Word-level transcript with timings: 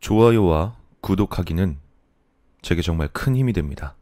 좋아요와 0.00 0.76
구독하기는 1.02 1.78
제게 2.62 2.82
정말 2.82 3.08
큰 3.08 3.36
힘이 3.36 3.52
됩니다. 3.52 3.94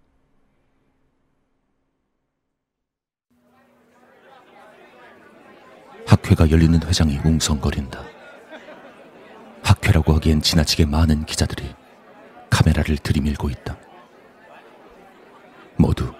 학회가 6.07 6.51
열리는 6.51 6.81
회장이 6.83 7.19
웅성거린다. 7.19 8.03
학회라고 9.63 10.15
하기엔 10.15 10.41
지나치게 10.41 10.87
많은 10.87 11.27
기자들이 11.27 11.75
카메라를 12.49 12.97
들이밀고 12.99 13.51
있다. 13.51 13.77
모두 15.77 16.13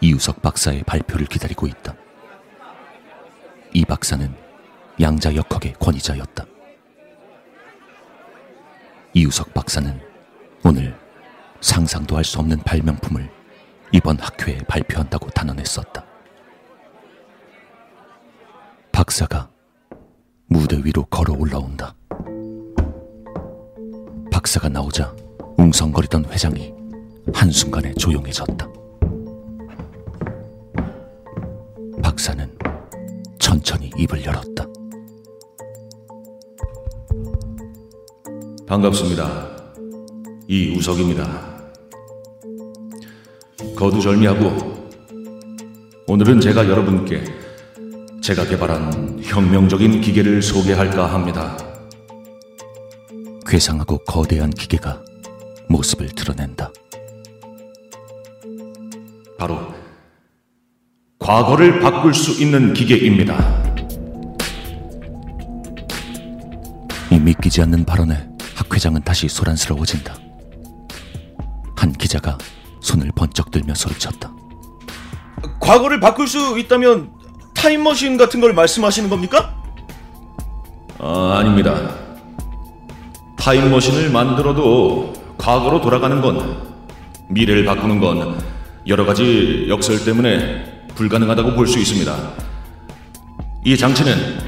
이우석 0.00 0.42
박사의 0.42 0.82
발표를 0.82 1.26
기다리고 1.26 1.66
있다. 1.66 1.94
이 3.72 3.84
박사는 3.84 4.34
양자 5.00 5.34
역학의 5.34 5.74
권위자였다. 5.74 6.44
이우석 9.14 9.52
박사는 9.54 10.00
오늘 10.64 10.96
상상도 11.60 12.16
할 12.16 12.24
수 12.24 12.38
없는 12.38 12.58
발명품을 12.58 13.28
이번 13.92 14.18
학회에 14.18 14.58
발표한다고 14.68 15.28
단언했었다. 15.30 16.04
박사가 18.92 19.50
무대 20.46 20.80
위로 20.84 21.04
걸어 21.06 21.34
올라온다. 21.34 21.94
박사가 24.30 24.68
나오자 24.68 25.14
웅성거리던 25.56 26.26
회장이 26.26 26.72
한순간에 27.34 27.92
조용해졌다. 27.94 28.68
박사는 32.02 32.58
천천히 33.38 33.90
입을 33.96 34.24
열었다. 34.24 34.69
반갑습니다. 38.70 39.48
이우석입니다. 40.46 41.26
거두절미하고 43.74 44.88
오늘은 46.06 46.40
제가 46.40 46.68
여러분께 46.68 47.24
제가 48.22 48.44
개발한 48.44 49.22
혁명적인 49.24 50.00
기계를 50.00 50.40
소개할까 50.40 51.12
합니다. 51.12 51.58
괴상하고 53.44 53.98
거대한 54.04 54.50
기계가 54.50 55.02
모습을 55.68 56.06
드러낸다. 56.10 56.70
바로 59.36 59.58
과거를 61.18 61.80
바꿀 61.80 62.14
수 62.14 62.40
있는 62.40 62.72
기계입니다. 62.72 63.64
이 67.10 67.18
믿기지 67.18 67.62
않는 67.62 67.84
발언에 67.84 68.14
학 68.14 68.29
회장은 68.72 69.02
다시 69.02 69.28
소란스러워진다. 69.28 70.14
한 71.76 71.92
기자가 71.92 72.36
손을 72.80 73.10
번쩍 73.14 73.50
들며 73.50 73.74
소리쳤다. 73.74 74.32
과거를 75.60 76.00
바꿀 76.00 76.28
수 76.28 76.58
있다면 76.58 77.10
타임머신 77.54 78.16
같은 78.16 78.40
걸 78.40 78.52
말씀하시는 78.54 79.08
겁니까? 79.10 79.54
아, 80.98 81.36
아닙니다. 81.38 81.94
타임머신을 83.36 84.10
만들어도 84.10 85.12
과거로 85.38 85.80
돌아가는 85.80 86.20
건 86.20 86.68
미래를 87.28 87.64
바꾸는 87.64 87.98
건 88.00 88.38
여러 88.86 89.04
가지 89.06 89.66
역설 89.68 90.04
때문에 90.04 90.86
불가능하다고 90.94 91.54
볼 91.54 91.66
수 91.66 91.78
있습니다. 91.78 92.14
이 93.64 93.76
장치는 93.76 94.38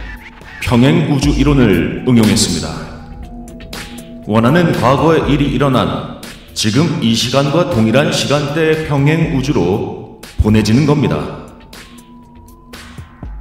평행 0.62 1.12
우주 1.12 1.31
이론을 1.31 2.05
응용했습니다. 2.06 2.81
원하는 4.27 4.73
과거의 4.73 5.33
일이 5.33 5.47
일어난 5.47 6.20
지금 6.55 7.03
이 7.03 7.15
시간과 7.15 7.70
동일한 7.70 8.12
시간대의 8.12 8.87
평행 8.87 9.37
우주로 9.37 10.20
보내지는 10.42 10.87
겁니다. 10.87 11.41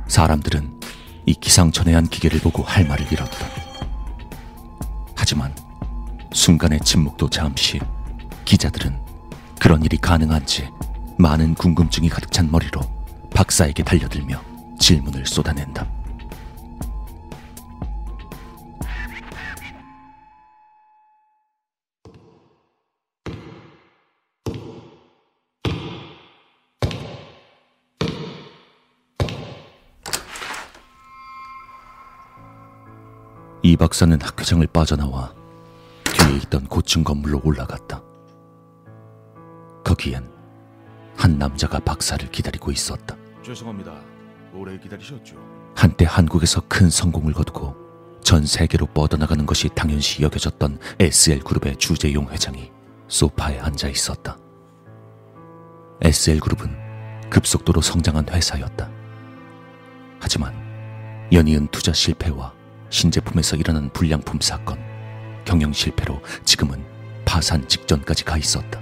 사람들은 0.08 0.80
이 1.28 1.36
기상천외한 1.36 2.08
기계를 2.08 2.40
보고 2.40 2.64
할 2.64 2.88
말을 2.88 3.06
잃었다. 3.12 3.46
하지만 5.16 5.54
순간의 6.34 6.80
침묵도 6.80 7.30
잠시 7.30 7.80
기자들은 8.46 8.98
그런 9.60 9.84
일이 9.84 9.98
가능한지 9.98 10.68
많은 11.20 11.54
궁금증이 11.54 12.10
가득 12.10 12.32
찬 12.32 12.50
머리로 12.50 12.82
박사에게 13.36 13.84
달려들며 13.84 14.42
질문을 14.80 15.28
쏟아낸다. 15.28 16.01
이 33.64 33.78
박사는 33.78 34.20
학회장을 34.20 34.66
빠져나와 34.68 35.34
뒤에 36.04 36.38
있던 36.38 36.66
고층 36.68 37.04
건물로 37.04 37.42
올라갔다. 37.44 38.02
거기엔 39.84 40.30
한 41.16 41.38
남자가 41.38 41.80
박사를 41.80 42.28
기다리고 42.32 42.72
있었다. 42.72 43.16
죄송합니다. 43.44 43.94
오래 44.56 44.78
기다리셨죠? 44.78 45.36
한때 45.76 46.06
한국에서 46.08 46.62
큰 46.68 46.90
성공을 46.90 47.34
거두고 47.34 47.76
전 48.24 48.46
세계로 48.46 48.88
뻗어나가는 48.88 49.46
것이 49.46 49.70
당연시 49.70 50.24
여겨졌던 50.24 50.80
SL그룹의 51.00 51.78
주재용 51.78 52.30
회장이 52.30 52.72
소파에 53.08 53.60
앉아 53.60 53.90
있었다. 53.90 54.38
SL그룹은 56.02 57.30
급속도로 57.30 57.82
성장한 57.82 58.28
회사였다. 58.30 58.90
하지만 60.20 60.54
연이은 61.32 61.68
투자 61.68 61.94
실패와 61.94 62.54
신제품에서 62.92 63.56
일어난 63.56 63.90
불량품 63.90 64.40
사건, 64.42 64.78
경영 65.46 65.74
실패로 65.74 66.22
지금은 66.46 66.84
파산 67.26 67.68
직전까지 67.68 68.26
가 68.26 68.38
있었다. 68.38 68.80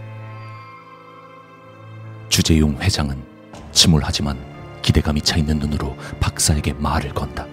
주재용 2.28 2.76
회장은 2.82 3.24
침울하지만 3.72 4.38
기대감이 4.82 5.22
차 5.22 5.38
있는 5.38 5.60
눈으로 5.60 5.96
박사에게 6.20 6.74
말을 6.74 7.14
건다. 7.14 7.46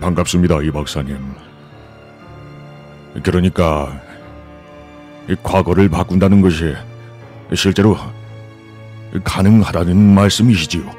반갑습니다, 0.00 0.62
이 0.62 0.70
박사님. 0.70 1.34
그러니까 3.22 4.00
이 5.28 5.36
과거를 5.42 5.88
바꾼다는 5.88 6.40
것이 6.40 6.74
실제로 7.54 7.96
가능하다는 9.22 9.96
말씀이시지요? 9.96 10.90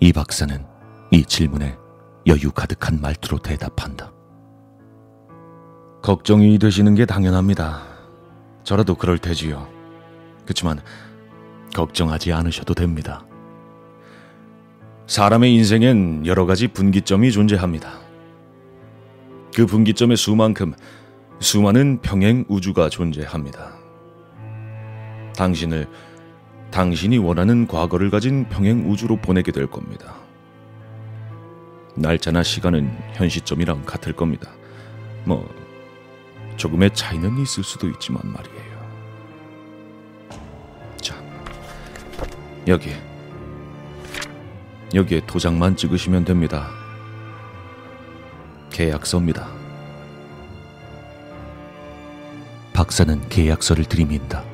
이 0.00 0.12
박사는 0.12 0.75
이 1.10 1.24
질문에 1.24 1.76
여유 2.26 2.50
가득한 2.50 3.00
말투로 3.00 3.38
대답한다. 3.38 4.12
걱정이 6.02 6.58
되시는 6.58 6.94
게 6.94 7.06
당연합니다. 7.06 7.82
저라도 8.64 8.94
그럴 8.96 9.18
테지요. 9.18 9.68
그렇지만 10.44 10.80
걱정하지 11.74 12.32
않으셔도 12.32 12.74
됩니다. 12.74 13.24
사람의 15.06 15.54
인생엔 15.54 16.26
여러 16.26 16.46
가지 16.46 16.66
분기점이 16.68 17.30
존재합니다. 17.30 18.00
그 19.54 19.66
분기점의 19.66 20.16
수만큼 20.16 20.74
수많은 21.38 22.00
평행 22.00 22.44
우주가 22.48 22.88
존재합니다. 22.88 23.72
당신을 25.36 25.86
당신이 26.70 27.18
원하는 27.18 27.66
과거를 27.66 28.10
가진 28.10 28.48
평행 28.48 28.90
우주로 28.90 29.16
보내게 29.16 29.52
될 29.52 29.66
겁니다. 29.66 30.25
날짜나 31.96 32.42
시간은 32.42 32.94
현 33.14 33.28
시점이랑 33.28 33.84
같을 33.84 34.12
겁니다. 34.12 34.50
뭐 35.24 35.48
조금의 36.56 36.94
차이는 36.94 37.38
있을 37.38 37.64
수도 37.64 37.88
있지만 37.88 38.22
말이에요. 38.32 38.76
자, 41.00 41.16
여기 42.68 42.92
여기에 44.94 45.22
도장만 45.26 45.76
찍으시면 45.76 46.24
됩니다. 46.24 46.70
계약서입니다. 48.70 49.48
박사는 52.72 53.28
계약서를 53.30 53.86
들이민다. 53.86 54.44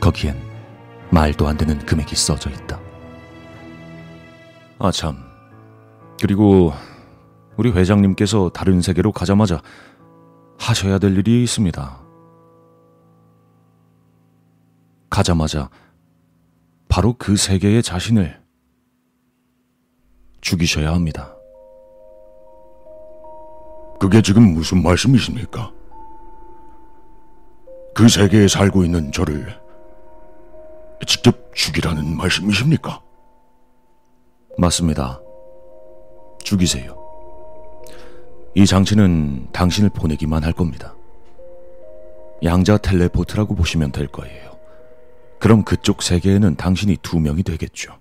거기엔 0.00 0.40
말도 1.10 1.46
안 1.46 1.56
되는 1.56 1.78
금액이 1.78 2.16
써져 2.16 2.50
있다. 2.50 2.80
아 4.78 4.90
참. 4.90 5.25
그리고 6.20 6.72
우리 7.56 7.70
회장님께서 7.70 8.50
다른 8.50 8.80
세계로 8.80 9.12
가자마자 9.12 9.62
하셔야 10.58 10.98
될 10.98 11.16
일이 11.16 11.42
있습니다. 11.42 12.00
가자마자 15.10 15.70
바로 16.88 17.14
그 17.18 17.36
세계의 17.36 17.82
자신을 17.82 18.42
죽이셔야 20.40 20.92
합니다. 20.92 21.34
그게 23.98 24.22
지금 24.22 24.54
무슨 24.54 24.82
말씀이십니까? 24.82 25.72
그 27.94 28.08
세계에 28.08 28.46
살고 28.46 28.84
있는 28.84 29.10
저를 29.10 29.58
직접 31.06 31.54
죽이라는 31.54 32.16
말씀이십니까? 32.16 33.02
맞습니다. 34.58 35.20
죽이세요. 36.46 36.96
이 38.54 38.64
장치는 38.64 39.48
당신을 39.52 39.90
보내기만 39.90 40.44
할 40.44 40.52
겁니다. 40.52 40.94
양자 42.44 42.78
텔레포트라고 42.78 43.56
보시면 43.56 43.90
될 43.90 44.06
거예요. 44.06 44.56
그럼 45.40 45.64
그쪽 45.64 46.02
세계에는 46.02 46.54
당신이 46.54 46.98
두 47.02 47.18
명이 47.18 47.42
되겠죠. 47.42 47.98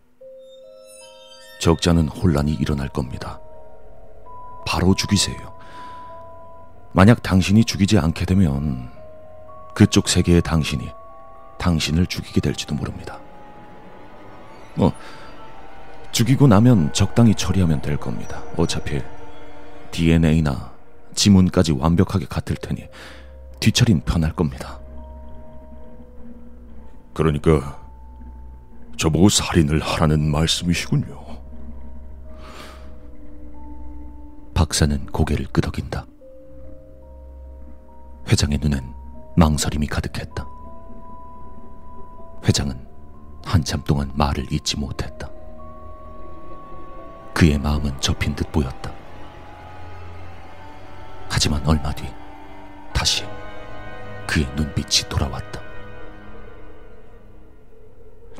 적잖은 1.60 2.08
혼란이 2.08 2.54
일어날 2.54 2.88
겁니다. 2.88 3.42
바로 4.68 4.94
죽이세요. 4.94 5.56
만약 6.94 7.24
당신이 7.24 7.66
죽이지 7.66 7.98
않게 7.98 8.26
되면 8.26 8.92
그쪽 9.74 10.08
세계의 10.08 10.44
당신이 10.44 10.88
당신을 11.58 12.06
죽이게 12.06 12.42
될지도 12.42 12.76
모릅니다. 12.76 13.20
뭐, 14.76 14.94
죽이고 16.16 16.48
나면 16.48 16.94
적당히 16.94 17.36
처리하면 17.36 17.82
될 17.82 17.98
겁니다. 17.98 18.42
어차피 18.56 19.02
DNA나 19.92 20.72
지문까지 21.14 21.74
완벽하게 21.74 22.26
같을 22.26 22.56
테니 22.56 22.88
뒤처리는 23.60 24.02
편할 24.06 24.32
겁니다. 24.32 24.80
그러니까 27.14 27.86
저보고 28.96 29.28
살인을 29.28 29.82
하라는 29.82 30.32
말씀이시군요. 30.32 31.22
박사는 34.54 35.08
고개를 35.08 35.48
끄덕인다. 35.48 36.06
회장의 38.30 38.60
눈엔 38.62 38.94
망설임이 39.36 39.88
가득했다. 39.88 40.48
회장은 42.46 42.88
한참 43.44 43.84
동안 43.84 44.10
말을 44.16 44.46
잇지 44.50 44.78
못했다. 44.78 45.35
그의 47.36 47.60
마음은 47.60 48.00
접힌 48.00 48.34
듯 48.34 48.50
보였다. 48.50 48.96
하지만 51.30 51.62
얼마 51.68 51.94
뒤 51.94 52.06
다시 52.94 53.26
그의 54.26 54.48
눈빛이 54.56 55.10
돌아왔다. 55.10 55.62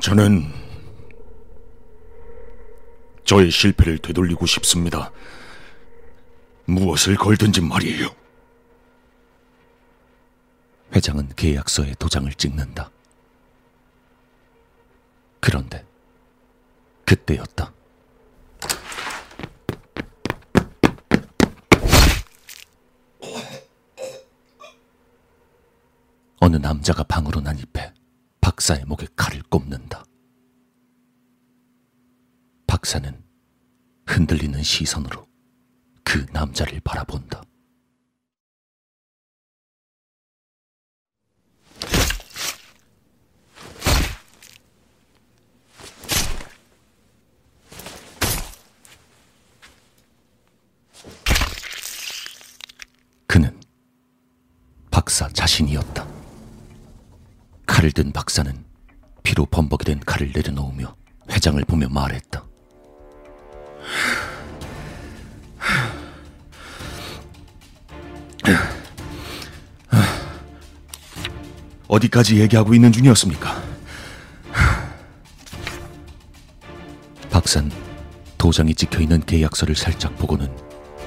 저는 0.00 0.50
저의 3.24 3.50
실패를 3.50 3.98
되돌리고 3.98 4.46
싶습니다. 4.46 5.12
무엇을 6.64 7.16
걸든지 7.16 7.60
말이에요. 7.60 8.08
회장은 10.94 11.34
계약서에 11.36 11.94
도장을 11.98 12.32
찍는다. 12.32 12.90
그런데 15.40 15.84
그때였다. 17.04 17.74
어느 26.46 26.58
남자가 26.58 27.02
방으로 27.02 27.40
난입해 27.40 27.92
박사의 28.40 28.84
목에 28.84 29.08
칼을 29.16 29.42
꼽는다. 29.50 30.04
박사는 32.68 33.20
흔들리는 34.06 34.62
시선으로 34.62 35.26
그 36.04 36.24
남자를 36.32 36.78
바라본다. 36.84 37.42
그는 53.26 53.60
박사 54.92 55.28
자신이었다. 55.30 56.25
칼을 57.76 57.92
든 57.92 58.10
박사는 58.10 58.64
피로 59.22 59.44
범벅이 59.44 59.84
된 59.84 60.00
칼을 60.00 60.32
내려놓으며 60.34 60.96
회장을 61.30 61.62
보며 61.66 61.90
말했다. 61.90 62.42
어디까지 71.86 72.40
얘기하고 72.40 72.72
있는 72.72 72.90
중이었습니까? 72.92 73.62
박산 77.28 77.70
도장이 78.38 78.74
찍혀 78.74 79.00
있는 79.02 79.20
계약서를 79.20 79.76
살짝 79.76 80.16
보고는 80.16 80.50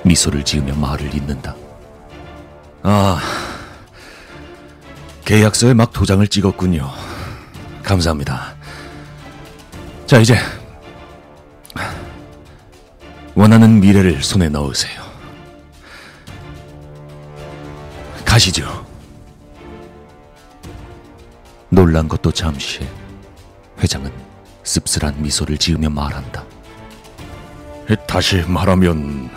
미소를 0.06 0.45
지으며 0.45 0.75
말을 0.75 1.15
잇는다. 1.15 1.56
아, 2.83 3.49
계약서에 5.30 5.76
막 5.76 5.94
도장을 5.94 6.28
찍었군요. 6.28 6.90
감사합니다. 7.84 8.56
자, 10.08 10.18
이제 10.18 10.36
원하는 13.36 13.80
미래를 13.80 14.24
손에 14.24 14.50
넣으세요. 14.50 15.04
가시죠. 18.26 18.88
놀란 21.70 22.08
것도 22.08 22.32
잠시 22.32 22.80
회장은 23.84 24.12
씁쓸한 24.64 25.22
미소를 25.22 25.60
지으며 25.60 25.92
말한다. 25.92 26.44
다시 28.08 28.38
말하면 28.48 29.30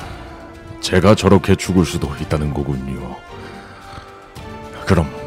제가 0.81 1.15
저렇게 1.15 1.55
죽을 1.55 1.85
수도 1.85 2.17
있다는 2.17 2.55
거군요. 2.55 3.15
그럼 4.87 5.22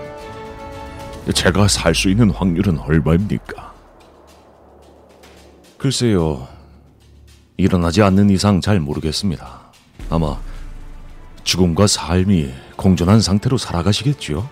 제가 1.33 1.68
살 1.68 1.95
수 1.95 2.10
있는 2.10 2.30
확률은 2.30 2.77
얼마입니까? 2.80 3.74
글쎄요. 5.77 6.48
일어나지 7.57 8.01
않는 8.04 8.30
이상 8.30 8.62
잘 8.62 8.80
모르겠습니다. 8.80 9.62
아마 10.10 10.39
죽음과 11.44 11.88
삶이 11.88 12.53
공존한 12.75 13.22
상태로 13.22 13.58
살아가시겠죠? 13.58 14.48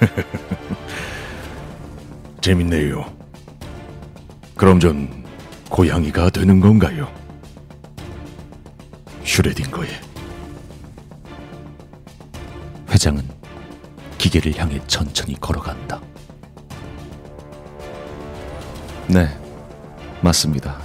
재밌네요. 2.40 3.04
그럼 4.56 4.80
전 4.80 5.24
고양이가 5.70 6.30
되는 6.30 6.60
건가요? 6.60 7.12
슈레딩거의 9.24 9.88
회장은 12.90 13.35
기계를 14.26 14.58
향해 14.58 14.80
천천히 14.88 15.38
걸어간다. 15.40 16.00
네, 19.06 19.28
맞습니다. 20.20 20.80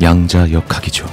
양자 0.00 0.50
역학이죠. 0.50 1.04